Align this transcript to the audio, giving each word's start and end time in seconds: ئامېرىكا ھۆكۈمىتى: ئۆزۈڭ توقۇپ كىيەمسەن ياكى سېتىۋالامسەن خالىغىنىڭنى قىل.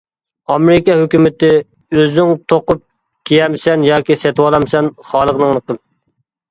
ئامېرىكا 0.53 0.95
ھۆكۈمىتى: 1.01 1.49
ئۆزۈڭ 1.97 2.31
توقۇپ 2.55 2.83
كىيەمسەن 3.31 3.87
ياكى 3.93 4.21
سېتىۋالامسەن 4.25 4.95
خالىغىنىڭنى 5.13 5.67
قىل. 5.71 5.85